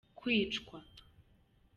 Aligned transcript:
kwicwa. 0.19 0.77